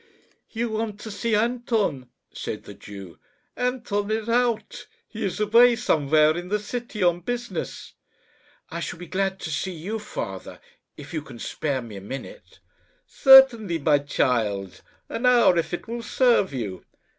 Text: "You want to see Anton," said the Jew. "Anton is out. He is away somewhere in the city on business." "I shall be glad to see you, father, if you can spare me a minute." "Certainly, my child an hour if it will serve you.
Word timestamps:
"You 0.49 0.69
want 0.71 0.99
to 1.01 1.11
see 1.11 1.35
Anton," 1.35 2.09
said 2.33 2.63
the 2.63 2.73
Jew. 2.73 3.19
"Anton 3.55 4.09
is 4.09 4.27
out. 4.27 4.87
He 5.07 5.23
is 5.23 5.39
away 5.39 5.75
somewhere 5.75 6.35
in 6.35 6.47
the 6.49 6.57
city 6.57 7.03
on 7.03 7.19
business." 7.19 7.93
"I 8.71 8.79
shall 8.79 8.97
be 8.97 9.05
glad 9.05 9.39
to 9.41 9.51
see 9.51 9.73
you, 9.73 9.99
father, 9.99 10.59
if 10.97 11.13
you 11.13 11.21
can 11.21 11.37
spare 11.37 11.83
me 11.83 11.97
a 11.97 12.01
minute." 12.01 12.57
"Certainly, 13.05 13.77
my 13.77 13.99
child 13.99 14.81
an 15.07 15.27
hour 15.27 15.55
if 15.55 15.71
it 15.71 15.87
will 15.87 16.01
serve 16.01 16.51
you. 16.51 16.83